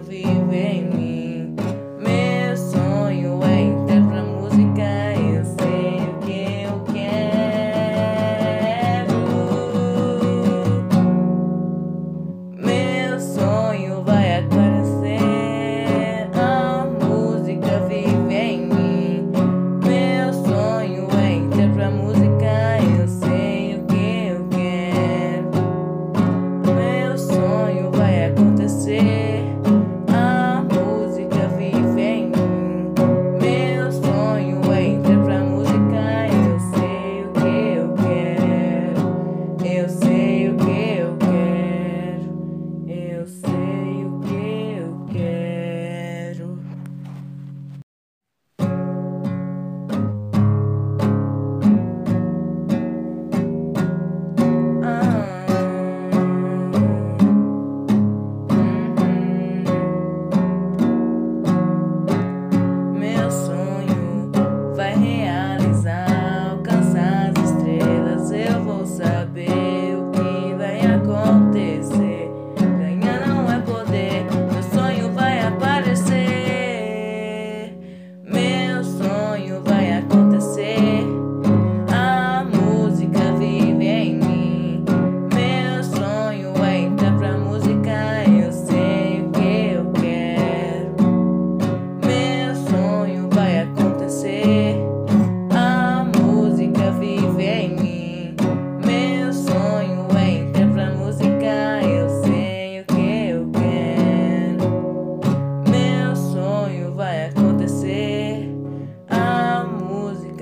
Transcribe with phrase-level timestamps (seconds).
[0.00, 0.97] vivendo.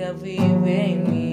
[0.07, 1.26] every rainy